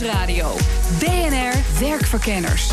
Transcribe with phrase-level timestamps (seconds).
[0.00, 0.56] Nieuwsradio.
[0.98, 2.70] BNR Werkverkenners.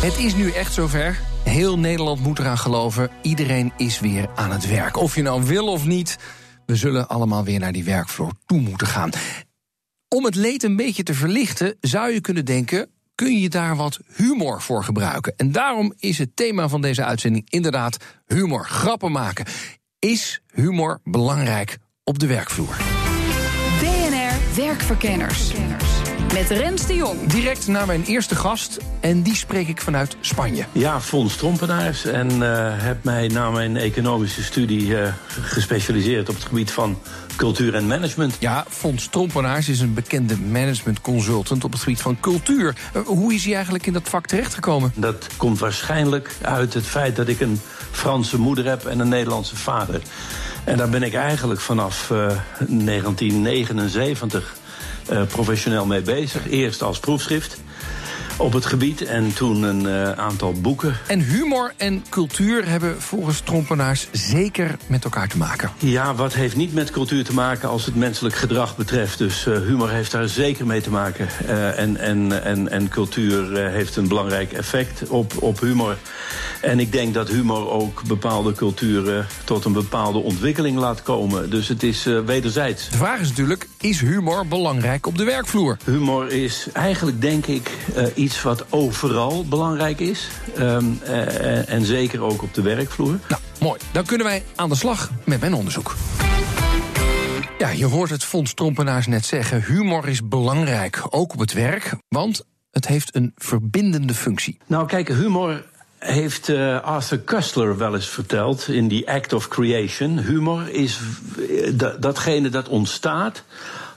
[0.00, 1.18] Het is nu echt zover.
[1.44, 3.10] Heel Nederland moet eraan geloven.
[3.22, 4.96] Iedereen is weer aan het werk.
[4.96, 6.16] Of je nou wil of niet,
[6.66, 9.10] we zullen allemaal weer naar die werkvloer toe moeten gaan.
[10.08, 13.98] Om het leed een beetje te verlichten, zou je kunnen denken: kun je daar wat
[14.16, 15.34] humor voor gebruiken?
[15.36, 17.96] En daarom is het thema van deze uitzending inderdaad
[18.26, 19.46] humor, grappen maken.
[19.98, 23.05] Is humor belangrijk op de werkvloer?
[24.56, 25.52] Werkverkenners.
[26.32, 27.26] Met Rens de Jong.
[27.26, 30.64] Direct naar mijn eerste gast, en die spreek ik vanuit Spanje.
[30.72, 32.04] Ja, Fons Trompenaars.
[32.04, 36.98] En uh, heb mij na mijn economische studie uh, gespecialiseerd op het gebied van
[37.36, 38.36] cultuur en management.
[38.38, 42.74] Ja, Fons Trompenaars is een bekende management consultant op het gebied van cultuur.
[42.96, 44.92] Uh, hoe is hij eigenlijk in dat vak terechtgekomen?
[44.94, 49.56] Dat komt waarschijnlijk uit het feit dat ik een Franse moeder heb en een Nederlandse
[49.56, 50.00] vader.
[50.66, 54.56] En daar ben ik eigenlijk vanaf 1979
[55.12, 56.50] uh, professioneel mee bezig.
[56.50, 57.58] Eerst als proefschrift
[58.36, 60.96] op het gebied en toen een uh, aantal boeken.
[61.06, 65.70] En humor en cultuur hebben volgens trompenaars zeker met elkaar te maken.
[65.78, 69.18] Ja, wat heeft niet met cultuur te maken als het menselijk gedrag betreft.
[69.18, 71.28] Dus uh, humor heeft daar zeker mee te maken.
[71.44, 75.96] Uh, en, en, en, en cultuur heeft een belangrijk effect op, op humor.
[76.60, 81.50] En ik denk dat humor ook bepaalde culturen tot een bepaalde ontwikkeling laat komen.
[81.50, 82.88] Dus het is wederzijds.
[82.90, 85.76] De vraag is natuurlijk, is humor belangrijk op de werkvloer?
[85.84, 87.70] Humor is eigenlijk, denk ik,
[88.14, 90.28] iets wat overal belangrijk is.
[90.58, 93.18] Um, uh, en zeker ook op de werkvloer.
[93.28, 93.80] Nou, mooi.
[93.92, 95.94] Dan kunnen wij aan de slag met mijn onderzoek.
[97.58, 99.62] Ja, je hoort het Fonds Trompenaars net zeggen.
[99.62, 101.94] Humor is belangrijk, ook op het werk.
[102.08, 104.58] Want het heeft een verbindende functie.
[104.66, 105.64] Nou, kijk, humor
[105.98, 110.18] heeft uh, Arthur Kustler wel eens verteld in The Act of Creation.
[110.18, 110.98] Humor is
[112.00, 113.42] datgene dat ontstaat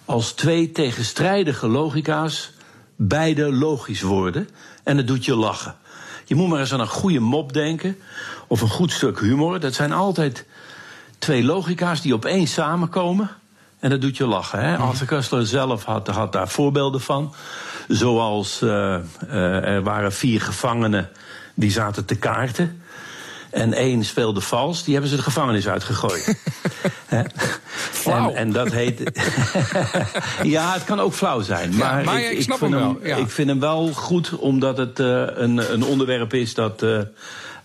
[0.06, 2.52] als twee tegenstrijdige logica's
[2.96, 4.50] beide logisch worden
[4.84, 5.76] en het doet je lachen.
[6.26, 7.98] Je moet maar eens aan een goede mop denken
[8.48, 9.60] of een goed stuk humor.
[9.60, 10.46] Dat zijn altijd
[11.18, 13.30] twee logica's die opeens samenkomen
[13.80, 14.60] en dat doet je lachen.
[14.60, 14.78] Hè?
[14.78, 17.34] Arthur Kustler zelf had, had daar voorbeelden van.
[17.88, 21.10] Zoals uh, uh, er waren vier gevangenen
[21.60, 22.82] die zaten te kaarten.
[23.50, 26.36] En één speelde vals, die hebben ze de gevangenis uitgegooid.
[28.06, 29.02] En, en, dat heet.
[30.44, 31.76] ja, het kan ook flauw zijn.
[31.76, 33.16] Maar, ja, maar ik, ik, snap ik vind hem, wel, ja.
[33.16, 36.84] ik vind hem wel goed, omdat het uh, een, een, onderwerp is dat.
[36.84, 37.00] Uh,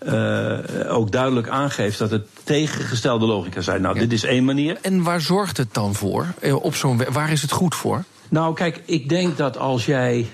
[0.07, 0.57] uh,
[0.87, 3.81] ook duidelijk aangeeft dat het tegengestelde logica zijn.
[3.81, 4.01] Nou, ja.
[4.01, 4.77] dit is één manier.
[4.81, 6.33] En waar zorgt het dan voor?
[6.61, 8.03] Op zo'n, waar is het goed voor?
[8.29, 10.27] Nou, kijk, ik denk dat als jij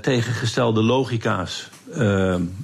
[0.00, 1.68] tegengestelde logica's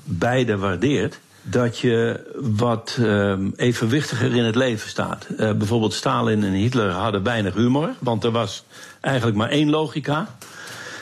[0.04, 5.26] beide waardeert dat je wat uh, evenwichtiger in het leven staat.
[5.30, 8.64] Uh, bijvoorbeeld Stalin en Hitler hadden weinig humor, want er was
[9.00, 10.36] eigenlijk maar één logica.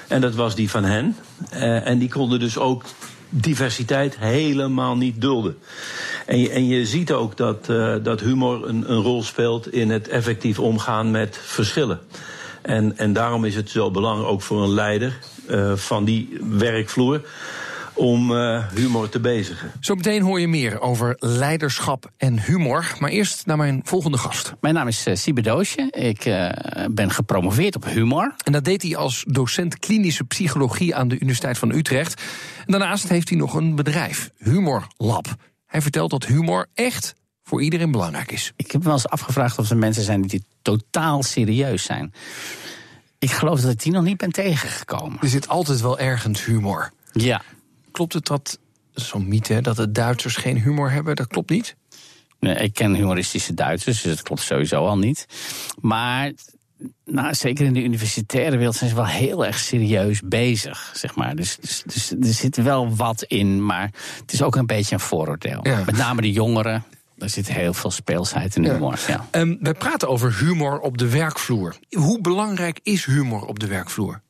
[0.08, 1.16] En dat was die van hen.
[1.54, 2.84] Uh, en die konden dus ook
[3.28, 5.58] diversiteit helemaal niet dulden.
[6.26, 7.66] En je, en je ziet ook dat,
[8.02, 12.00] dat humor een, een rol speelt in het effectief omgaan met verschillen.
[12.62, 15.18] En, en daarom is het zo belangrijk, ook voor een leider
[15.74, 17.20] van die werkvloer
[17.94, 19.70] om uh, humor te bezigen.
[19.80, 22.96] Zometeen hoor je meer over leiderschap en humor.
[22.98, 24.54] Maar eerst naar mijn volgende gast.
[24.60, 25.90] Mijn naam is uh, Doosje.
[25.90, 26.50] Ik uh,
[26.90, 28.34] ben gepromoveerd op humor.
[28.44, 32.22] En dat deed hij als docent klinische psychologie aan de Universiteit van Utrecht.
[32.66, 35.26] En daarnaast heeft hij nog een bedrijf, Humor Lab.
[35.66, 38.52] Hij vertelt dat humor echt voor iedereen belangrijk is.
[38.56, 42.12] Ik heb me wel eens afgevraagd of er mensen zijn die totaal serieus zijn.
[43.18, 45.18] Ik geloof dat ik die nog niet ben tegengekomen.
[45.20, 46.90] Er zit altijd wel ergens humor.
[47.12, 47.42] Ja.
[47.92, 48.58] Klopt het dat,
[48.92, 51.16] zo'n mythe, dat de Duitsers geen humor hebben?
[51.16, 51.76] Dat klopt niet?
[52.40, 55.26] Nee, ik ken humoristische Duitsers, dus dat klopt sowieso al niet.
[55.80, 56.32] Maar
[57.04, 61.36] nou, zeker in de universitaire wereld zijn ze wel heel erg serieus bezig, zeg maar.
[61.36, 63.90] Dus, dus, dus er zit wel wat in, maar
[64.20, 65.60] het is ook een beetje een vooroordeel.
[65.62, 65.82] Ja.
[65.86, 66.84] Met name de jongeren.
[67.18, 69.00] Er zit heel veel speelsheid in humor.
[69.06, 69.26] Ja.
[69.32, 69.40] Ja.
[69.40, 71.76] Um, we praten over humor op de werkvloer.
[71.90, 74.20] Hoe belangrijk is humor op de werkvloer?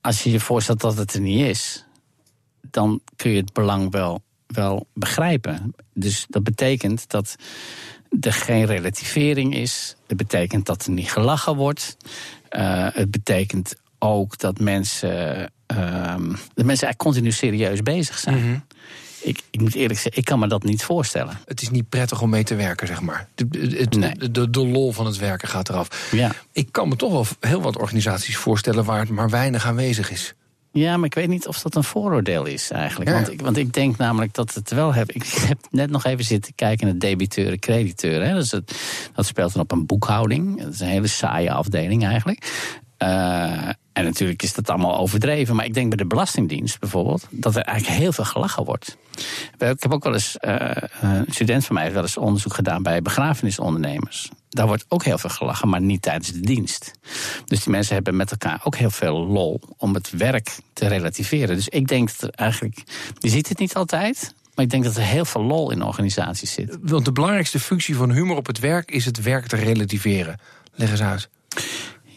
[0.00, 1.84] Als je je voorstelt dat het er niet is,
[2.78, 5.74] dan kun je het belang wel, wel begrijpen.
[5.94, 7.36] Dus dat betekent dat
[8.20, 9.96] er geen relativering is.
[10.06, 11.96] Dat betekent dat er niet gelachen wordt.
[12.50, 15.40] Uh, het betekent ook dat mensen,
[15.72, 16.14] uh,
[16.54, 18.38] dat mensen eigenlijk continu serieus bezig zijn.
[18.38, 18.58] Mhm.
[19.20, 21.38] ik, ik moet eerlijk zeggen, ik kan me dat niet voorstellen.
[21.44, 23.28] Het is niet prettig om mee te werken, zeg maar.
[23.34, 23.46] De,
[23.78, 24.30] het- Nee.
[24.30, 26.08] de, de, lol van het werken gaat eraf.
[26.12, 26.32] Ja.
[26.52, 30.34] Ik kan me toch wel heel wat organisaties voorstellen waar het maar weinig aanwezig is.
[30.78, 33.10] Ja, maar ik weet niet of dat een vooroordeel is eigenlijk.
[33.10, 33.16] Ja.
[33.16, 35.12] Want, ik, want ik denk namelijk dat het wel heb.
[35.12, 38.28] Ik heb net nog even zitten kijken naar debiteuren, crediteuren.
[38.28, 38.34] Hè.
[38.34, 38.80] Dus het,
[39.14, 40.62] dat speelt dan op een boekhouding.
[40.62, 42.76] Dat is een hele saaie afdeling eigenlijk.
[42.96, 45.56] Eh, en natuurlijk is dat allemaal overdreven.
[45.56, 47.26] Maar ik denk bij de Belastingdienst bijvoorbeeld...
[47.30, 48.96] dat er eigenlijk heel veel gelachen wordt.
[49.58, 50.36] Ik heb ook wel eens...
[50.36, 52.82] eh, een student van mij heeft wel eens onderzoek gedaan...
[52.82, 54.28] bij begrafenisondernemers.
[54.48, 56.90] Daar wordt ook heel veel gelachen, maar niet tijdens de dienst.
[57.44, 59.60] Dus die mensen hebben met elkaar ook heel veel lol...
[59.76, 61.56] om het werk te relativeren.
[61.56, 62.82] Dus ik denk dat er eigenlijk...
[63.18, 64.34] Je ziet het niet altijd...
[64.54, 66.78] maar ik denk dat er heel veel lol in organisaties zit.
[66.82, 70.40] Want de belangrijkste functie van humor op het werk is het werk te relativeren.
[70.74, 71.28] Leg eens uit.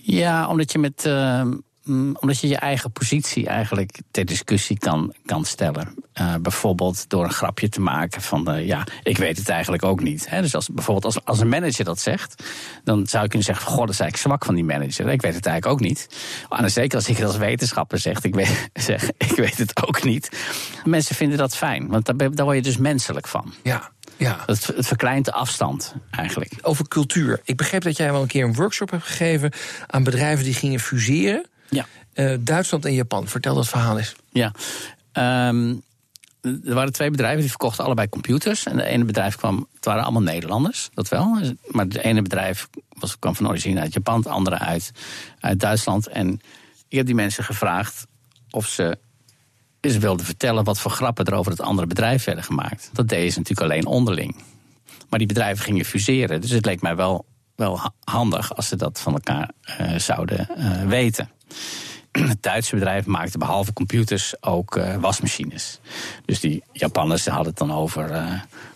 [0.02, 1.06] Ja, omdat je met.
[1.06, 1.46] eh,
[1.88, 5.96] omdat je je eigen positie eigenlijk ter discussie kan, kan stellen.
[6.14, 10.02] Eh, bijvoorbeeld door een grapje te maken van, eh, ja, ik weet het eigenlijk ook
[10.02, 10.30] niet.
[10.30, 10.42] Hè?
[10.42, 12.44] Dus als, bijvoorbeeld als, als een manager dat zegt,
[12.84, 15.10] dan zou je kunnen zeggen, goh, dat is eigenlijk zwak van die manager.
[15.10, 16.08] Ik weet het eigenlijk ook niet.
[16.50, 20.04] En zeker als ik het als wetenschapper zeg, ik weet, zeg, ik weet het ook
[20.04, 20.30] niet.
[20.84, 23.54] Mensen vinden dat fijn, want daar word je dus menselijk van.
[23.64, 24.44] Ja, ja.
[24.46, 26.54] Het, het verkleint de afstand eigenlijk.
[26.62, 27.42] Over cultuur.
[27.44, 29.52] Ik begreep dat jij wel een keer een workshop hebt gegeven
[29.88, 31.46] aan bedrijven die gingen fuseren.
[31.72, 31.86] Ja.
[32.14, 33.28] Eh, Duitsland en Japan.
[33.28, 34.16] Vertel dat verhaal eens.
[34.30, 34.52] Ja.
[35.12, 35.76] Ehm,
[36.42, 38.66] er waren twee bedrijven die verkochten allebei computers.
[38.66, 41.40] En de ene bedrijf kwam, het waren allemaal Nederlanders, dat wel.
[41.66, 44.92] Maar het ene bedrijf was, kwam van origine uit Japan, het andere uit,
[45.40, 46.08] uit Duitsland.
[46.08, 46.42] En
[46.88, 48.08] ik heb die mensen gevraagd
[48.50, 48.98] of ze
[49.80, 52.90] eens wilden vertellen wat voor grappen er over het andere bedrijf werden gemaakt.
[52.94, 54.36] Dat deden ze natuurlijk alleen onderling.
[55.10, 56.42] Maar die bedrijven gingen fuseren.
[56.42, 57.26] Dus het leek mij wel,
[57.62, 61.30] wel ha- handig als ze dat van elkaar eh, zouden eh, weten.
[62.12, 65.80] Het Duitse bedrijf maakte behalve computers ook eh, wasmachines.
[66.26, 68.12] Dus die Japanners hadden het dan over.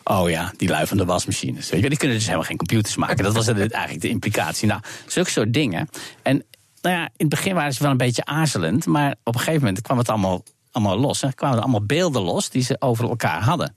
[0.03, 1.69] oh ja, die lui wasmachines.
[1.69, 3.23] Weet je, die kunnen dus helemaal geen computers maken.
[3.23, 4.67] Dat was eigenlijk de implicatie.
[4.67, 5.89] Nou, zulke soort dingen.
[6.21, 6.43] En
[6.81, 8.85] nou ja, in het begin waren ze wel een beetje aarzelend.
[8.85, 11.21] Maar op een gegeven moment kwam het allemaal, allemaal los.
[11.23, 13.75] En kwamen er allemaal beelden los die ze over elkaar hadden.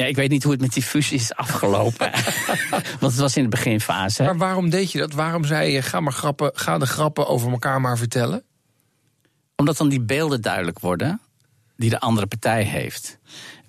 [0.00, 2.10] Ja, ik weet niet hoe het met die fusie is afgelopen.
[3.00, 4.22] Want het was in de beginfase.
[4.22, 5.12] Maar waarom deed je dat?
[5.12, 8.42] Waarom zei je, ga, maar grappen, ga de grappen over elkaar maar vertellen?
[9.56, 11.20] Omdat dan die beelden duidelijk worden
[11.76, 13.18] die de andere partij heeft.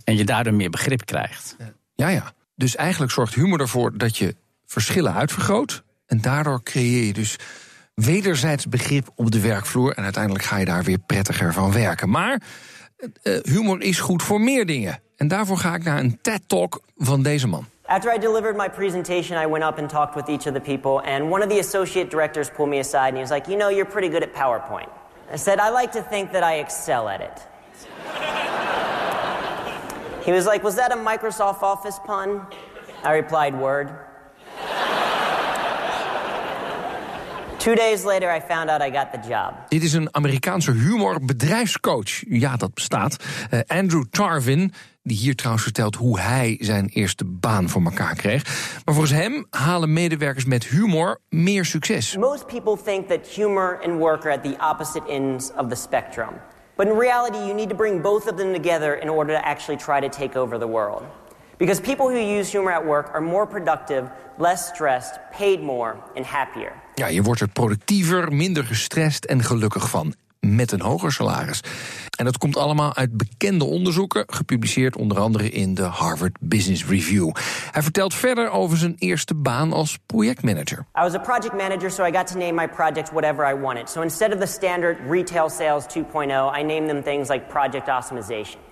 [0.03, 1.55] En je daardoor meer begrip krijgt.
[1.95, 2.33] Ja, ja.
[2.55, 4.35] Dus eigenlijk zorgt humor ervoor dat je
[4.65, 5.83] verschillen uitvergroot.
[6.05, 7.35] En daardoor creëer je dus
[7.93, 9.93] wederzijds begrip op de werkvloer.
[9.93, 12.09] En uiteindelijk ga je daar weer prettiger van werken.
[12.09, 12.41] Maar
[13.21, 15.01] eh, humor is goed voor meer dingen.
[15.21, 17.65] En daarvoor ga ik naar een TED-talk van deze man.
[17.85, 21.13] After I delivered my presentation, I went up and talked with each of the people,
[21.13, 23.69] and one of the associate directors pulled me aside and he was like, You know,
[23.69, 24.89] you're pretty good at PowerPoint.
[25.33, 27.47] I said, I like to think that I excel at it.
[30.25, 32.41] he was like, Was that a Microsoft Office pun?
[33.03, 33.87] I replied, Word.
[37.61, 39.53] Two days later, I found out I got the job.
[39.67, 42.23] Dit is een Amerikaanse humorbedrijfscoach.
[42.27, 43.15] Ja, dat bestaat.
[43.49, 44.73] Eh, Andrew Tarvin,
[45.03, 48.43] die hier trouwens vertelt hoe hij zijn eerste baan voor elkaar kreeg.
[48.85, 52.17] Maar volgens hem halen medewerkers met humor meer succes.
[52.17, 56.29] Most people think that humor and work are at the opposite ends of the spectrum.
[56.75, 59.79] But in reality, you need to bring both of them together in order to actually
[59.83, 61.03] try to take over the world.
[61.57, 66.25] Because people who use humor at work are more productive, less stressed, paid more, and
[66.25, 66.80] happier.
[66.95, 70.13] Ja, je wordt er productiever, minder gestrest en gelukkig van.
[70.39, 71.61] Met een hoger salaris.
[72.17, 77.31] En dat komt allemaal uit bekende onderzoeken, gepubliceerd onder andere in de Harvard Business Review.
[77.71, 80.77] Hij vertelt verder over zijn eerste baan als projectmanager.
[80.79, 83.89] I was a project manager, so I got to name my projects whatever I wanted.
[83.89, 88.70] So instead of the standard retail sales 2.0, I named them things like project optimization.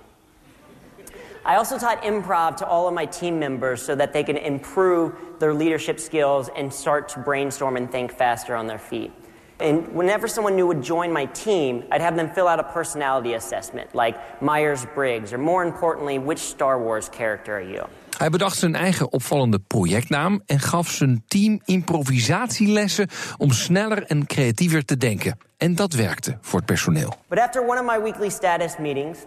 [1.46, 5.14] I also taught improv to all of my team members so that they can improve
[5.40, 9.12] their leadership skills and start to brainstorm and think faster on their feet.
[9.60, 13.34] And whenever someone new would join my team, I'd have them fill out a personality
[13.34, 17.86] assessment like Myers Briggs, or more importantly, which Star Wars character are you?
[18.18, 24.86] Hij bedacht zijn eigen opvallende projectnaam en gaf zijn team improvisatielessen om sneller en creatiever
[24.86, 25.38] te denken.
[25.58, 27.14] En dat werkte voor het personeel.
[27.28, 29.20] But after one of my weekly status meetings,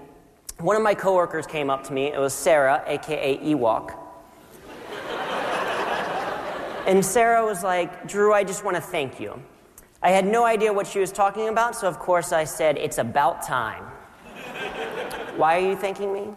[0.62, 2.12] one of my coworkers came up to me.
[2.12, 3.99] It was Sarah, aka Ewok.
[6.87, 9.42] and Sarah was like, Drew, I just want to thank you.
[10.02, 12.99] I had no idea what she was talking about, so of course I said, It's
[12.99, 13.83] about time.
[15.37, 16.28] Why are you thanking me?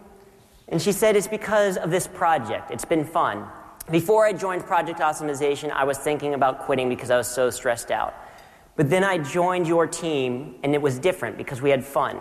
[0.68, 2.72] And she said, It's because of this project.
[2.72, 3.46] It's been fun.
[3.90, 7.92] Before I joined Project Optimization, I was thinking about quitting because I was so stressed
[7.92, 8.14] out.
[8.74, 12.20] But then I joined your team, and it was different because we had fun.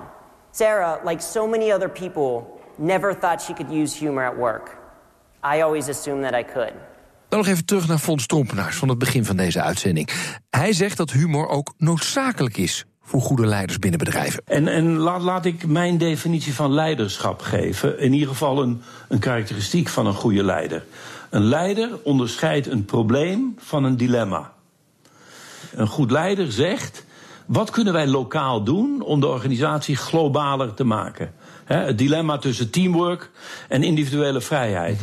[0.55, 4.77] Sarah, like so many other people, never thought she could use humor at work.
[5.43, 6.73] I always assumed that I could.
[7.29, 10.09] Dan nog even terug naar Fons Stompenaars van het begin van deze uitzending.
[10.49, 14.43] Hij zegt dat humor ook noodzakelijk is voor goede leiders binnen bedrijven.
[14.45, 17.99] En, en laat, laat ik mijn definitie van leiderschap geven.
[17.99, 20.85] In ieder geval een, een karakteristiek van een goede leider.
[21.29, 24.53] Een leider onderscheidt een probleem van een dilemma.
[25.73, 27.04] Een goed leider zegt:
[27.45, 31.33] wat kunnen wij lokaal doen om de organisatie globaler te maken?
[31.65, 33.29] het dilemma tussen teamwork
[33.67, 34.99] en individuele vrijheid.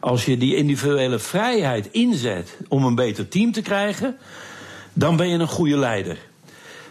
[0.00, 4.16] Als je die individuele vrijheid inzet om een beter team te krijgen,
[4.92, 6.16] dan ben je een goede leider.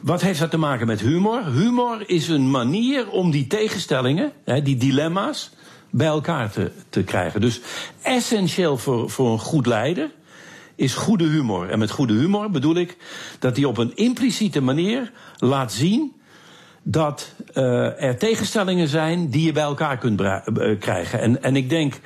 [0.01, 1.45] Wat heeft dat te maken met humor?
[1.45, 4.31] Humor is een manier om die tegenstellingen,
[4.63, 5.49] die dilemma's,
[5.89, 7.41] bij elkaar te, te krijgen.
[7.41, 7.61] Dus
[8.01, 10.09] essentieel voor, voor een goed leider
[10.79, 11.69] is goede humor.
[11.69, 12.97] En met goede humor bedoel ik
[13.39, 16.13] dat hij op een impliciete manier laat zien
[16.83, 20.39] dat uh, er tegenstellingen zijn die je bij elkaar kunt uh,
[20.79, 21.19] krijgen.
[21.19, 21.99] En, en ik denk,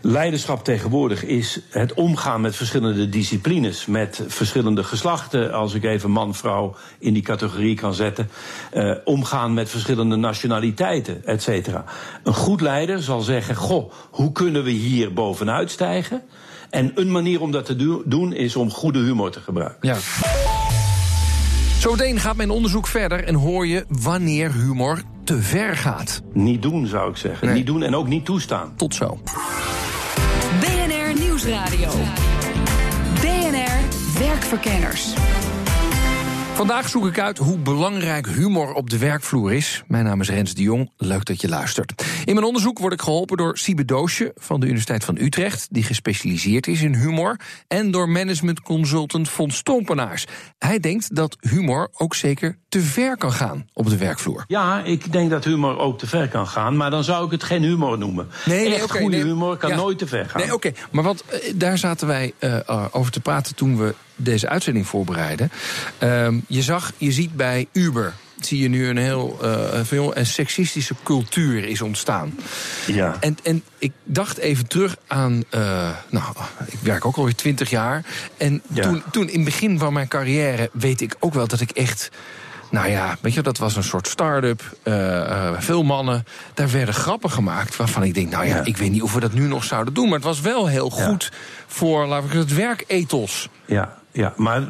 [0.00, 6.76] leiderschap tegenwoordig is het omgaan met verschillende disciplines, met verschillende geslachten, als ik even man-vrouw
[6.98, 8.30] in die categorie kan zetten,
[8.74, 11.84] uh, omgaan met verschillende nationaliteiten, et cetera.
[12.22, 16.22] Een goed leider zal zeggen: Goh, hoe kunnen we hier bovenuit stijgen?
[16.70, 19.88] En een manier om dat te doen is om goede humor te gebruiken.
[19.88, 19.96] Ja.
[21.78, 26.22] Zometeen gaat mijn onderzoek verder en hoor je wanneer humor te ver gaat.
[26.32, 27.54] Niet doen, zou ik zeggen.
[27.54, 28.72] Niet doen en ook niet toestaan.
[28.76, 29.18] Tot zo.
[30.60, 31.90] BNR Nieuwsradio.
[33.20, 35.14] BNR Werkverkenners.
[36.56, 39.82] Vandaag zoek ik uit hoe belangrijk humor op de werkvloer is.
[39.86, 42.04] Mijn naam is Rens de Jong, leuk dat je luistert.
[42.24, 45.66] In mijn onderzoek word ik geholpen door Siebe Doosje van de Universiteit van Utrecht...
[45.70, 47.40] die gespecialiseerd is in humor...
[47.68, 50.26] en door managementconsultant Fons Stompenaars.
[50.58, 54.44] Hij denkt dat humor ook zeker te ver kan gaan op de werkvloer.
[54.46, 56.76] Ja, ik denk dat humor ook te ver kan gaan...
[56.76, 58.28] maar dan zou ik het geen humor noemen.
[58.44, 60.40] Nee, nee Echt goede humor kan nooit te ver gaan.
[60.40, 64.48] Nee, oké, maar wat, uh, daar zaten wij uh, over te praten toen we deze
[64.48, 65.50] uitzending voorbereiden.
[66.02, 70.26] Uh, je zag, je ziet bij Uber zie je nu een heel uh, veel een
[70.26, 72.34] seksistische cultuur is ontstaan.
[72.86, 73.16] Ja.
[73.20, 75.44] En, en ik dacht even terug aan.
[75.54, 76.34] Uh, nou,
[76.66, 78.04] ik werk ook alweer twintig jaar.
[78.36, 78.82] En ja.
[78.82, 82.10] toen, toen in het begin van mijn carrière weet ik ook wel dat ik echt.
[82.70, 84.76] Nou ja, weet je, dat was een soort start-up.
[84.84, 86.24] Uh, veel mannen.
[86.54, 89.20] Daar werden grappen gemaakt waarvan ik denk, nou ja, ja, ik weet niet of we
[89.20, 90.04] dat nu nog zouden doen.
[90.04, 91.36] Maar het was wel heel goed ja.
[91.66, 93.48] voor, laten we het werkethos.
[93.64, 94.62] Ja, ja, maar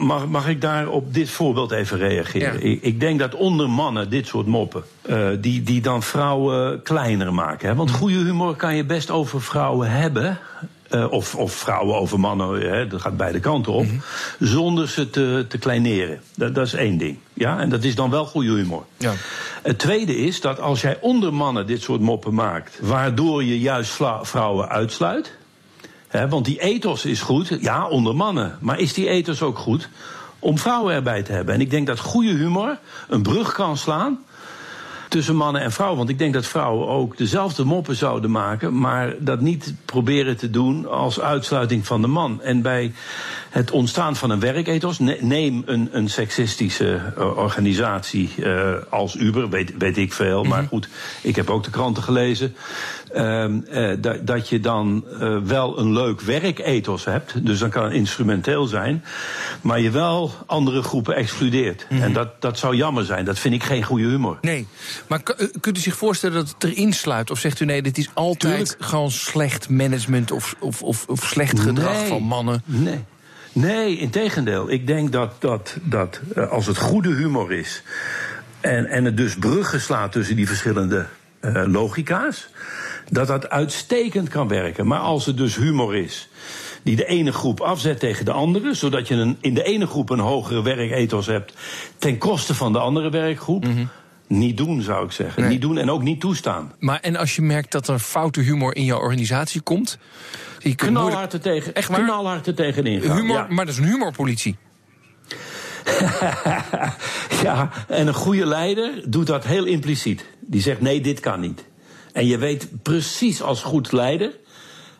[0.00, 2.52] mag, mag ik daar op dit voorbeeld even reageren?
[2.52, 2.58] Ja.
[2.58, 7.34] Ik, ik, denk dat onder mannen dit soort moppen, uh, die, die dan vrouwen kleiner
[7.34, 7.68] maken.
[7.68, 7.74] Hè?
[7.74, 10.38] Want goede humor kan je best over vrouwen hebben.
[10.90, 13.84] Uh, of, of vrouwen over mannen, hè, dat gaat beide kanten op.
[13.84, 14.48] Mm -hmm.
[14.48, 16.20] Zonder ze te, te kleineren.
[16.36, 17.18] Dat, dat is één ding.
[17.34, 17.58] Ja?
[17.58, 18.84] En dat is dan wel goede humor.
[18.96, 19.12] Ja.
[19.62, 23.98] Het tweede is dat als jij onder mannen dit soort moppen maakt, waardoor je juist
[24.22, 25.40] vrouwen uitsluit.
[26.12, 28.58] He, want die ethos is goed, ja, onder mannen.
[28.60, 29.88] Maar is die ethos ook goed
[30.38, 31.54] om vrouwen erbij te hebben?
[31.54, 32.78] En ik denk dat goede humor
[33.08, 34.18] een brug kan slaan
[35.12, 35.98] tussen mannen en vrouwen.
[35.98, 40.50] Want ik denk dat vrouwen ook dezelfde moppen zouden maken, maar dat niet proberen te
[40.50, 42.42] doen als uitsluiting van de man.
[42.42, 42.92] En bij
[43.50, 47.00] het ontstaan van een werkethos, neem een, een seksistische
[47.36, 50.50] organisatie uh, als Uber, weet, weet ik veel, mm -hmm.
[50.50, 50.88] maar goed,
[51.22, 52.54] ik heb ook de kranten gelezen.
[53.14, 57.84] Uh, uh, dat, dat je dan uh, wel een leuk werkethos hebt, dus dan kan
[57.84, 59.04] het instrumenteel zijn,
[59.60, 61.86] maar je wel andere groepen excludeert.
[61.88, 62.06] Mm -hmm.
[62.06, 64.38] En dat, dat zou jammer zijn, dat vind ik geen goede humor.
[64.40, 64.66] Nee,
[65.06, 65.22] maar
[65.60, 67.30] kunt u zich voorstellen dat het erin sluit?
[67.30, 68.76] Of zegt u nee, dit is altijd Tuurlijk.
[68.78, 72.62] gewoon slecht management of, of, of, of slecht gedrag nee, van mannen?
[72.64, 73.04] Nee.
[73.52, 74.70] Nee, in tegendeel.
[74.70, 77.82] Ik denk dat, dat, dat als het goede humor is.
[78.60, 81.06] En, en het dus bruggen slaat tussen die verschillende
[81.42, 82.48] uh, logica's.
[83.10, 84.86] Dat dat uitstekend kan werken.
[84.86, 86.28] Maar als het dus humor is
[86.82, 90.10] die de ene groep afzet tegen de andere, zodat je een, in de ene groep
[90.10, 91.54] een hogere werkethos hebt
[91.98, 93.64] ten koste van de andere werkgroep.
[93.64, 93.88] Mm -hmm.
[94.26, 95.42] Niet doen, zou ik zeggen.
[95.42, 95.50] Nee.
[95.50, 96.72] Niet doen en ook niet toestaan.
[96.78, 99.98] Maar en als je merkt dat er foute humor in jouw organisatie komt.
[100.58, 103.16] Je knalhard er tegen, echt knalhard er tegenin gaan.
[103.16, 103.46] Humor, ja.
[103.48, 104.56] Maar dat is een humorpolitie.
[107.42, 110.24] ja, en een goede leider doet dat heel impliciet.
[110.52, 111.64] Die zegt: nee, dit kan niet.
[112.12, 114.32] En je weet precies als goed leider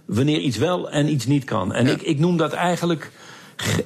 [0.04, 1.72] wanneer iets wel en iets niet kan.
[1.72, 1.92] En ja.
[1.92, 3.10] ik, ik noem dat eigenlijk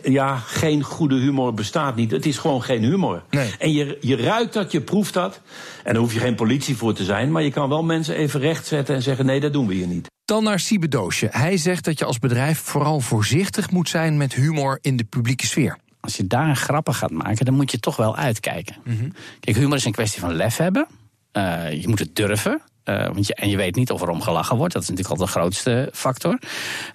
[0.03, 2.11] ja, geen goede humor bestaat niet.
[2.11, 3.23] Het is gewoon geen humor.
[3.31, 3.55] Nee.
[3.59, 5.41] En je, je ruikt dat, je proeft dat.
[5.85, 7.33] En daar hoef je geen politie voor te zijn.
[7.33, 10.07] Maar je kan wel mensen even rechtzetten en zeggen: nee, dat doen we hier niet.
[10.25, 11.29] Dan naar Siebe Doosje.
[11.31, 15.47] Hij zegt dat je als bedrijf vooral voorzichtig moet zijn met humor in de publieke
[15.47, 15.79] sfeer.
[16.01, 18.77] als je daar grappen gaat maken, dan moet je toch wel uitkijken.
[18.85, 19.09] Mhm.
[19.41, 20.87] Kijk, humor is een kwestie van lef hebben.
[21.37, 22.61] Eh, je moet het durven.
[22.85, 24.73] eh, want je, en je weet niet of er om gelachen wordt.
[24.73, 26.39] Dat is natuurlijk al de grootste factor.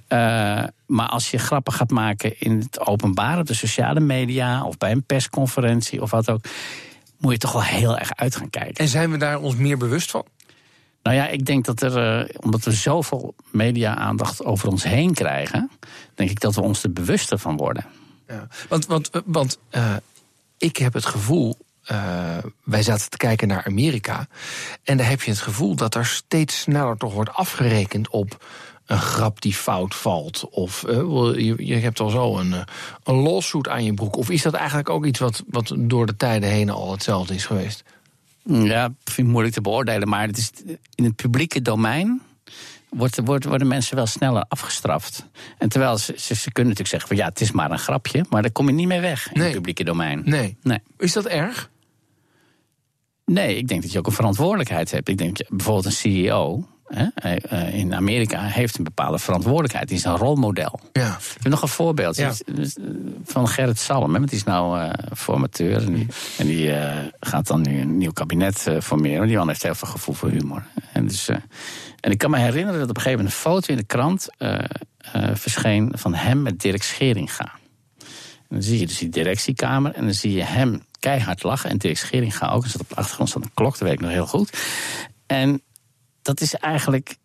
[0.07, 4.77] Eh, maar als je grappen gaat maken in het openbaar, op de sociale media of
[4.77, 6.45] bij een persconferentie of wat ook,
[7.17, 8.75] moet je toch wel heel erg uit gaan kijken.
[8.75, 10.25] En zijn we daar ons meer bewust van?
[11.03, 15.71] Nou ja, ik denk dat er, omdat we zoveel media-aandacht over ons heen krijgen,
[16.15, 17.85] denk ik dat we ons er bewuster van worden.
[18.27, 18.47] Ja.
[18.69, 19.59] Want, want, want
[20.57, 21.57] ik heb het gevoel.
[21.83, 24.27] Eh, wij zaten te kijken naar Amerika.
[24.83, 28.45] En daar heb je het gevoel dat er steeds sneller toch wordt afgerekend op
[28.85, 30.49] een grap die fout valt.
[30.49, 30.95] Of eh,
[31.35, 32.61] je, je hebt al zo een, eh,
[33.03, 34.15] een lawsuit aan je broek.
[34.15, 37.45] Of is dat eigenlijk ook iets wat, wat door de tijden heen al hetzelfde is
[37.45, 37.83] geweest?
[38.43, 40.51] Ja, vind moeilijk te beoordelen, maar het is
[40.95, 42.21] in het publieke domein
[42.97, 45.25] wordt, wordt, worden mensen wel sneller afgestraft.
[45.57, 48.25] En terwijl ze, ze, ze kunnen natuurlijk zeggen van ja, het is maar een grapje,
[48.29, 49.43] maar daar kom je niet mee weg in Nee.
[49.47, 50.21] het publieke domein.
[50.25, 50.57] Nee.
[50.63, 50.79] Nee.
[50.97, 51.69] Is dat erg?
[53.25, 55.07] Nee, ik denk dat je ook een verantwoordelijkheid hebt.
[55.09, 59.87] Ik denk bijvoorbeeld een CEO hè, eh, in Amerika heeft een bepaalde verantwoordelijkheid.
[59.87, 60.79] Die is een rolmodel.
[60.91, 61.17] Ja.
[61.17, 62.33] Ik heb nog een voorbeeld Ja.
[63.23, 64.11] van Gerrit Salm.
[64.11, 65.83] Hè, want die is nou eh, formateur.
[65.83, 66.07] En die,
[66.37, 69.27] en die eh, gaat dan nu een nieuw kabinet eh, formeren.
[69.27, 70.63] Die man heeft heel veel gevoel voor humor.
[70.93, 71.37] En, dus, eh,
[71.99, 74.27] en ik kan me herinneren dat op een gegeven moment een foto in de krant
[74.37, 74.63] eh,
[74.97, 77.59] eh, verscheen van hem met Dirk Scheringa.
[77.99, 81.69] En dan zie je dus die directiekamer en dan zie je hem keihard lachen.
[81.69, 82.63] En Dirk Scheringa ook.
[82.63, 84.57] Er zat op de achtergrond staat een klok, dat weet ik nog heel goed.
[85.25, 85.61] En
[86.21, 87.17] dat is eigenlijk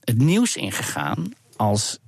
[0.00, 1.98] het nieuws ingegaan als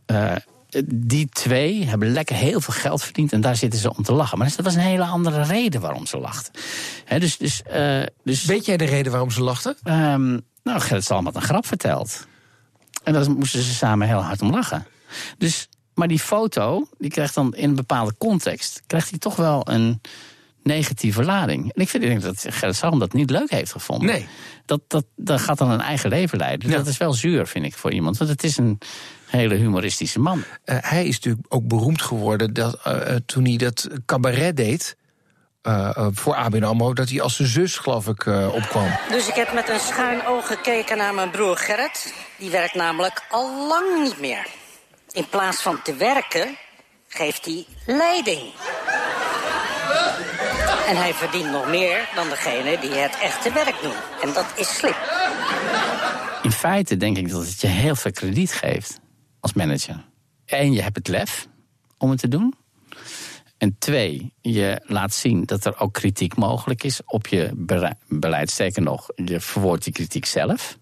[0.94, 4.38] die twee hebben lekker heel veel geld verdiend en daar zitten ze om te lachen.
[4.38, 6.52] Maar dat was een hele andere reden waarom ze lachten.
[7.18, 9.76] Dus, dus, eh, dus, Weet jij de reden waarom ze lachten?
[9.82, 12.26] Ehm, nou, Gerrit Salm had een grap verteld.
[13.04, 14.86] En daar moesten ze samen heel hard om lachen.
[15.38, 18.82] Dus, maar die foto, die krijgt dan in een bepaalde context...
[18.86, 20.00] krijgt hij toch wel een
[20.62, 21.72] negatieve lading.
[21.72, 24.06] En ik vind ik denk dat Gerrit Salm dat niet leuk heeft gevonden.
[24.06, 24.26] Nee.
[24.64, 26.70] Dat, dat, dat gaat dan een eigen leven leiden.
[26.70, 26.76] Ja.
[26.76, 28.18] Dat is wel zuur, vind ik, voor iemand.
[28.18, 28.78] Want het is een
[29.28, 30.44] hele humoristische man.
[30.64, 34.96] Eh, hij is natuurlijk ook beroemd geworden dat, eh, eh, toen hij dat cabaret deed.
[36.12, 38.90] voor ABN AMRO, dat hij als zijn zus, geloof ik, eh, opkwam.
[39.10, 42.14] Dus ik heb met een schuin oog gekeken naar mijn broer Gerrit.
[42.38, 44.46] Die werkt namelijk al lang niet meer.
[45.10, 46.56] In plaats van te werken,
[47.08, 48.52] geeft hij leiding.
[50.88, 53.96] En hij verdient nog meer dan degene die het echte werk doen.
[54.22, 54.94] En dat is slim.
[56.42, 59.00] In feite denk ik dat het je heel veel krediet geeft
[59.40, 60.04] als manager.
[60.46, 61.48] Eén, je hebt het lef
[61.98, 62.54] om het te doen.
[63.58, 67.50] En twee, je laat zien dat er ook kritiek mogelijk is op je
[68.08, 68.50] beleid.
[68.50, 70.78] Sterker nog, je verwoordt die kritiek zelf.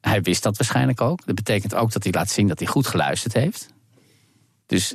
[0.00, 1.26] Hij wist dat waarschijnlijk ook.
[1.26, 3.68] Dat betekent ook dat hij laat zien dat hij goed geluisterd heeft.
[4.66, 4.94] Dus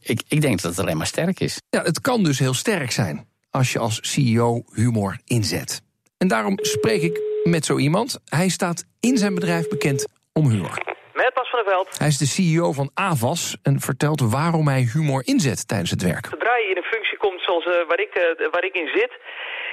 [0.00, 1.60] ik, ik denk dat het alleen maar sterk is.
[1.70, 5.82] Ja, het kan dus heel sterk zijn als je als CEO humor inzet.
[6.18, 8.18] En daarom spreek ik met zo iemand.
[8.24, 10.98] Hij staat in zijn bedrijf bekend om humor.
[11.14, 11.98] Met Bas van der Veld.
[11.98, 16.26] Hij is de CEO van Avas en vertelt waarom hij humor inzet tijdens het werk.
[16.30, 19.12] Zodra je in een functie komt zoals eh, waar, ik, eh, waar ik in zit,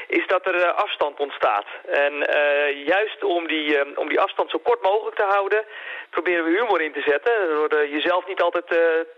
[0.07, 1.67] is dat er eh, afstand ontstaat.
[2.05, 2.13] En
[2.85, 5.65] juist om die, om die afstand zo kort mogelijk te houden,
[6.09, 7.33] proberen we humor in te zetten.
[7.69, 8.67] Door jezelf niet altijd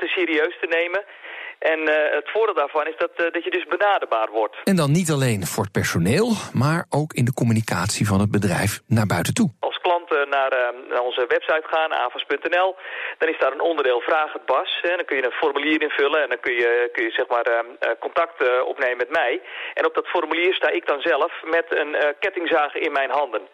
[0.01, 1.03] te serieus te nemen.
[1.59, 1.79] En
[2.15, 4.55] het voordeel daarvan is dat, dat je dus benaderbaar wordt.
[4.63, 8.81] En dan niet alleen voor het personeel, maar ook in de communicatie van het bedrijf
[8.87, 9.49] naar buiten toe.
[10.09, 12.75] Klanten naar, eh, naar onze website gaan, avas.nl,
[13.17, 14.79] dan is daar een onderdeel Vraag het Bas.
[14.81, 14.95] Hè.
[14.95, 17.59] Dan kun je een formulier invullen en dan kun je, kun je zeg maar, eh,
[17.79, 19.41] eh, contact eh, opnemen met mij.
[19.73, 23.47] En op dat formulier sta ik dan zelf met een eh, kettingzaag in mijn handen.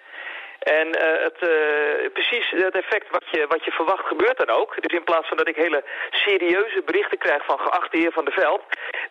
[0.59, 4.81] En eh, het, eh, precies het effect wat je, wat je verwacht gebeurt dan ook.
[4.81, 8.33] Dus in plaats van dat ik hele serieuze berichten krijg van geachte heer Van der
[8.33, 8.61] Veld...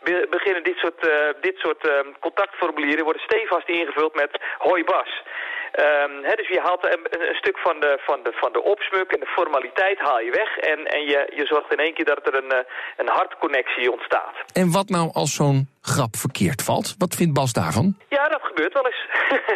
[0.02, 5.22] be- beginnen dit soort, eh, dit soort eh, contactformulieren worden stevast ingevuld met hoi Bas.
[5.74, 9.26] Ehm, dus je haalt een, stuk van de, van, de, van de opsmuk en de
[9.26, 10.58] formaliteit haal je weg.
[10.58, 12.58] En, en je, je zorgt in één keer dat er een, eh,
[12.96, 14.36] een hartconnectie ontstaat.
[14.52, 16.94] En wat nou als zo'n grap verkeerd valt?
[16.98, 17.96] Wat vindt Bas daarvan?
[18.08, 19.06] Ja, dat gebeurt wel eens.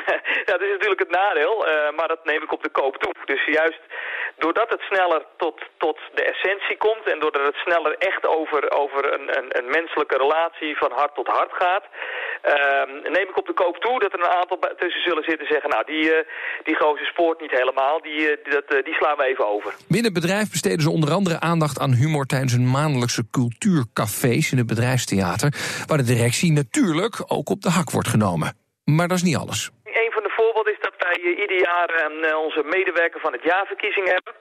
[0.48, 3.12] ja, dat is natuurlijk het nadeel, eh, maar dat neem ik op de koop toe.
[3.24, 3.80] Dus juist
[4.38, 7.04] doordat het sneller tot, tot de essentie komt...
[7.12, 11.26] en doordat het sneller echt over, over een, een, een menselijke relatie van hart tot
[11.26, 11.84] hart gaat...
[12.42, 15.52] ehm, neem ik op de koop toe dat er een aantal tussen zullen zitten en
[15.52, 15.70] zeggen...
[15.70, 16.26] nou, die, eh,
[16.62, 19.74] die gozer spoort niet helemaal, die, eh, die, eh, die slaan we even over.
[19.88, 24.58] Binnen het bedrijf besteden ze onder andere aandacht aan humor tijdens hun maandelijkse cultuurcafés in
[24.58, 25.50] het bedrijfstheater,
[25.86, 28.56] waar de directie natuurlijk ook op de hak wordt genomen.
[28.84, 29.70] Maar dat is niet alles.
[29.84, 31.90] Een van de voorbeelden is dat wij eh, ieder jaar
[32.20, 34.34] eh, onze medewerker van het jaarverkiezing hebben.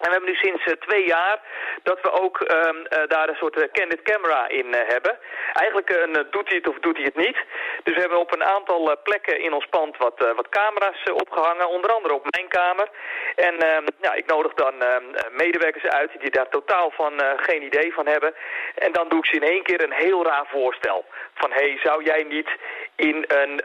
[0.00, 1.40] En we hebben nu sinds uh, twee jaar
[1.82, 5.18] dat we ook uh, uh, daar een soort candid camera in hebben.
[5.52, 7.38] Eigenlijk een doet hij het of doet hij het niet.
[7.82, 11.68] Dus we hebben op een aantal plekken in ons pand wat, wat camera's opgehangen.
[11.68, 12.88] Onder andere op mijn kamer.
[13.34, 17.92] En ehm, ja, ik nodig dan ehm, medewerkers uit die daar totaal van geen idee
[17.92, 18.34] van hebben.
[18.74, 21.04] En dan doe ik ze in één keer een heel raar voorstel.
[21.34, 22.48] Van, hé, hey, zou jij niet
[22.96, 23.60] in een,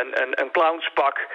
[0.00, 1.26] een, een, een clownspak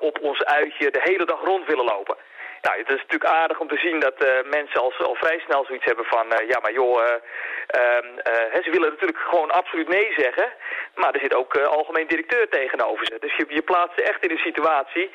[0.00, 2.16] op ons uitje de hele dag rond willen lopen?
[2.62, 5.64] Nou, het is natuurlijk aardig om te zien dat uh, mensen al, al vrij snel
[5.64, 6.26] zoiets hebben van...
[6.26, 10.52] Uh, ja, maar joh, uh, ze willen natuurlijk gewoon absoluut nee zeggen.
[10.94, 13.16] Maar er zit ook algemeen directeur tegenover ze.
[13.20, 15.10] Dus je, je plaatst ze echt in een situatie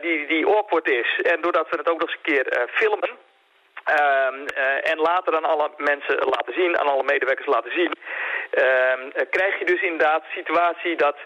[0.00, 1.20] die, die awkward is.
[1.22, 3.10] En doordat we het ook nog eens een keer filmen...
[4.92, 7.92] en later aan alle mensen laten zien, aan alle medewerkers laten zien...
[9.30, 11.16] krijg je dus inderdaad de situatie dat...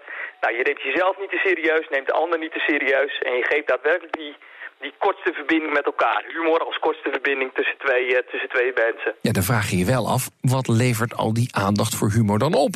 [0.40, 3.18] Nou, je neemt jezelf niet te serieus, neemt de ander niet te serieus...
[3.18, 4.36] en je geeft daadwerkelijk die
[4.80, 6.24] die kortste verbinding met elkaar.
[6.28, 9.14] Humor als kortste verbinding tussen twee, uh, tussen twee mensen.
[9.20, 12.54] Ja, dan vraag je je wel af, wat levert al die aandacht voor humor dan
[12.54, 12.72] op?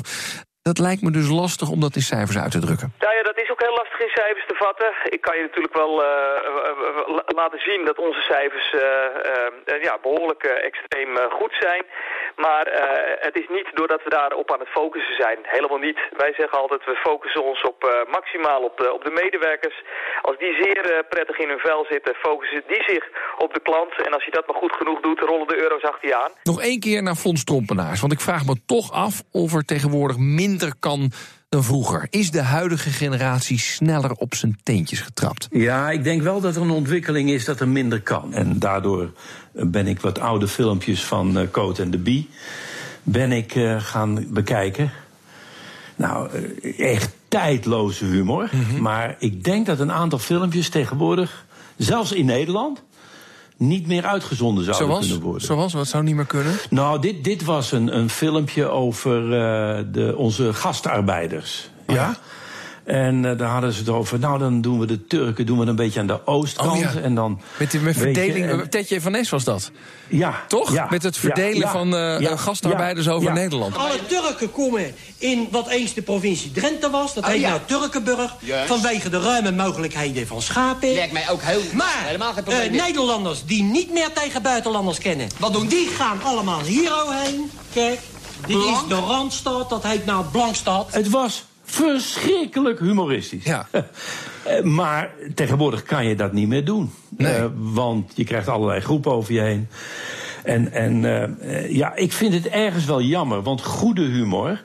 [0.63, 2.93] Dat lijkt me dus lastig om dat in cijfers uit te drukken.
[2.99, 4.91] Nou ja, dat is ook heel lastig in cijfers te vatten.
[5.17, 6.09] Ik kan je natuurlijk wel uh,
[7.27, 8.69] laten zien dat onze cijfers
[9.89, 11.83] ja, behoorlijk extreem goed zijn.
[12.37, 12.67] Maar
[13.29, 15.39] het is niet doordat we daarop aan het focussen zijn.
[15.43, 15.99] Helemaal niet.
[16.17, 19.83] Wij zeggen altijd, we focussen ons op maximaal op de, op de medewerkers.
[20.23, 23.05] Als die zeer prettig in hun vel zitten, focussen die zich
[23.39, 24.07] op de klant.
[24.07, 26.33] En als je dat maar goed genoeg doet, rollen de euro's achter je aan.
[26.43, 28.01] Nog één keer naar Fonds Trompenaars.
[28.01, 31.11] Want ik vraag me toch af of er tegenwoordig minder kan
[31.55, 32.07] dan vroeger.
[32.11, 35.49] Is de huidige generatie sneller op zijn teentjes getrapt?
[35.51, 38.33] Ja, ik denk wel dat er een ontwikkeling is dat er minder kan.
[38.33, 39.13] En daardoor
[39.53, 42.29] ben ik wat oude filmpjes van uh, Coat en de Bee...
[43.03, 44.93] ben ik uh, gaan bekijken.
[45.97, 46.29] Nou,
[46.63, 48.49] uh, echt tijdloze humor.
[48.53, 48.81] Mm -hmm.
[48.81, 51.45] Maar ik denk dat een aantal filmpjes tegenwoordig...
[51.77, 52.83] zelfs in Nederland
[53.57, 55.47] niet meer uitgezonden zouden zoals, kunnen worden.
[55.47, 55.73] Zoals?
[55.73, 56.57] Wat zou niet meer kunnen?
[56.71, 61.69] Nou, dit, dit was een, een filmpje over uh, de, onze gastarbeiders.
[61.87, 61.95] Ja?
[61.95, 62.17] ja?
[62.85, 64.19] En uh, daar hadden ze het over.
[64.19, 66.71] Nou, dan doen we de Turken doen we een beetje aan de oostkant.
[66.71, 67.01] Oh, ja.
[67.01, 67.41] En dan.
[67.59, 68.45] Met die met verdeling.
[68.45, 68.71] Je, en...
[68.71, 69.71] Tetje van Nes was dat.
[70.09, 70.45] Ja.
[70.49, 70.73] Toch?
[70.73, 73.77] Ja, met het verdelen ja, van uh, gastarbeiders over Nederland.
[73.77, 77.15] Alle Turken komen in wat eens de provincie Drenthe was.
[77.15, 78.35] Dat oh, heet nou Turkenburg.
[78.39, 78.67] Yes.
[78.67, 80.93] Vanwege de ruime mogelijkheden van schapen.
[80.93, 81.61] Lijkt mij ook heel.
[81.73, 82.75] Maar helemaal geen probleem.
[82.75, 85.29] Uh, Nederlanders die niet meer tegen buitenlanders kennen.
[85.39, 85.85] Wat doen die?
[85.95, 87.51] gaan allemaal hier heen.
[87.73, 88.01] Kijk.
[88.47, 88.83] Dit Blank.
[88.83, 89.71] is de Randstad.
[89.71, 90.89] Dat heet nou Blankstad.
[90.91, 93.45] Het was verschrikkelijk humoristisch.
[93.45, 93.67] Ja.
[94.63, 96.93] maar tegenwoordig kan je dat niet meer doen.
[97.09, 97.39] Nee.
[97.39, 99.69] Uh, want je krijgt allerlei groepen over je heen.
[100.45, 103.43] En, en uh, ja, ik vind het ergens wel jammer.
[103.43, 104.63] Want goede humor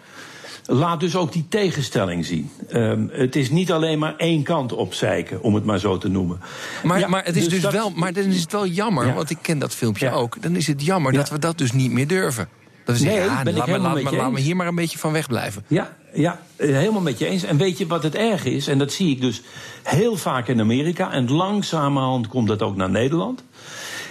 [0.69, 2.49] laat dus ook die tegenstelling zien.
[2.73, 6.39] Um, het is niet alleen maar één kant opzeiken, om het maar zo te noemen.
[6.83, 7.71] Maar, ja, maar, het, is dus, dus dat...
[7.71, 9.13] wel, maar dan is het wel jammer, ja.
[9.13, 10.11] want ik ken dat filmpje ja.
[10.11, 10.41] ook.
[10.41, 12.49] Dan is het jammer dat we dat dus niet meer durven.
[12.85, 15.11] Dat is nee, ja, ben laat, ik me, laat, laat hier maar een beetje van
[15.11, 15.63] wegblijven.
[15.67, 17.43] Ja, ja, helemaal met je eens.
[17.43, 18.67] En weet je wat het erg is?
[18.67, 19.41] En dat zie ik dus
[19.83, 21.11] heel vaak in Amerika.
[21.11, 23.43] En langzamerhand komt dat ook naar Nederland.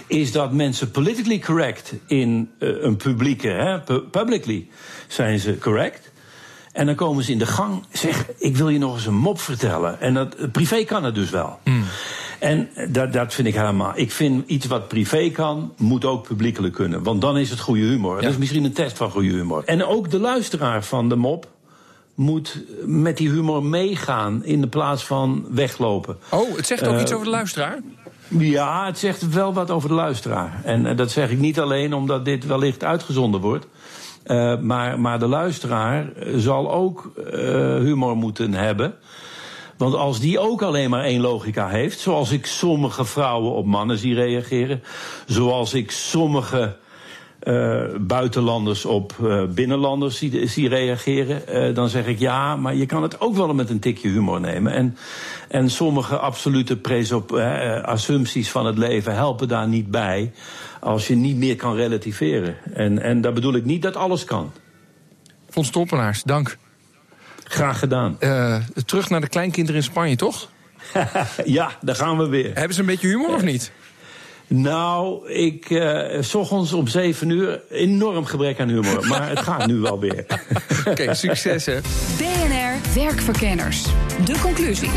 [0.07, 3.79] Is dat mensen politically correct in uh, een publieke, hè,
[4.11, 4.67] publicly
[5.07, 6.11] zijn ze correct.
[6.71, 9.39] En dan komen ze in de gang, zeg, ik wil je nog eens een mop
[9.39, 10.01] vertellen.
[10.01, 11.59] En dat, privé kan het dus wel.
[11.63, 11.83] Mm.
[12.39, 13.91] En dat, dat vind ik helemaal.
[13.95, 17.03] Ik vind iets wat privé kan, moet ook publiekelijk kunnen.
[17.03, 18.15] Want dan is het goede humor.
[18.15, 18.21] Ja.
[18.21, 19.63] Dat is misschien een test van goede humor.
[19.65, 21.47] En ook de luisteraar van de mop
[22.15, 26.17] moet met die humor meegaan in de plaats van weglopen.
[26.29, 27.79] Oh, het zegt ook uh, iets over de luisteraar?
[28.27, 30.61] Ja, het zegt wel wat over de luisteraar.
[30.63, 33.67] En uh, dat zeg ik niet alleen omdat dit wellicht uitgezonden wordt.
[34.25, 37.11] Uh, maar, maar de luisteraar zal ook
[37.81, 38.93] humor moeten hebben.
[39.79, 43.97] Want als die ook alleen maar één logica heeft, zoals ik sommige vrouwen op mannen
[43.97, 44.83] zie reageren,
[45.25, 46.77] zoals ik sommige
[47.43, 53.03] uh, buitenlanders op uh, binnenlanders zie, reageren, uh, dan zeg ik ja, maar je kan
[53.03, 54.73] het ook wel met een tikje humor nemen.
[54.73, 54.97] En,
[55.47, 57.31] en sommige absolute presop,
[57.83, 60.31] assumpties van het leven helpen daar niet bij
[60.79, 62.55] als je niet meer kan relativeren.
[62.73, 64.51] En, en daar bedoel ik niet dat alles kan.
[65.71, 66.57] Toppenaars, dank.
[67.49, 68.17] Graag gedaan.
[68.19, 70.51] Uh, terug naar de kleinkinderen in Spanje, toch?
[71.45, 72.51] ja, daar gaan we weer.
[72.53, 73.71] Hebben ze een beetje humor of niet?
[74.47, 79.07] Nou, ik uh, s ochtends om 7 uur enorm gebrek aan humor.
[79.07, 80.25] Maar het gaat nu wel weer.
[80.79, 81.79] Oké, okay, succes hè.
[82.17, 83.83] BNR Werkverkenners.
[84.25, 84.89] De conclusie.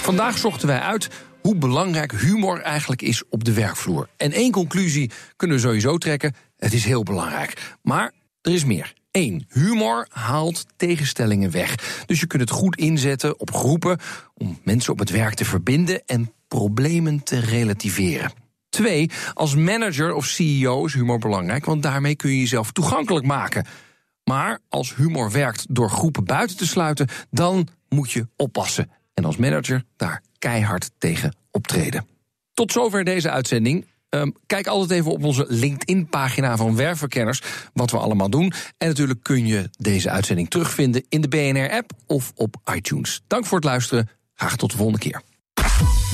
[0.00, 1.08] Vandaag zochten wij uit
[1.40, 4.08] hoe belangrijk humor eigenlijk is op de werkvloer.
[4.16, 7.76] En één conclusie kunnen we sowieso trekken: het is heel belangrijk.
[7.82, 8.92] Maar er is meer.
[9.14, 9.46] 1.
[9.48, 11.74] Humor haalt tegenstellingen weg.
[12.06, 13.98] Dus je kunt het goed inzetten op groepen
[14.34, 18.32] om mensen op het werk te verbinden en problemen te relativeren.
[18.68, 23.66] Twee, als manager of CEO is humor belangrijk, want daarmee kun je jezelf toegankelijk maken.
[24.24, 28.90] Maar als humor werkt door groepen buiten te sluiten, dan moet je oppassen.
[29.14, 32.06] En als manager daar keihard tegen optreden.
[32.54, 33.86] Tot zover deze uitzending.
[34.14, 38.52] Ehm, kijk altijd even op onze LinkedIn-pagina van Werfverkenners wat we allemaal doen.
[38.78, 43.22] En natuurlijk kun je deze uitzending terugvinden in de BNR-app of op iTunes.
[43.26, 44.08] Dank voor het luisteren.
[44.34, 45.22] Graag tot de volgende keer.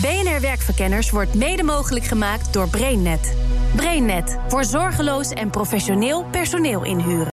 [0.01, 3.35] BNR Werkverkenners wordt mede mogelijk gemaakt door BrainNet.
[3.77, 7.40] BrainNet voor zorgeloos en professioneel personeel inhuren.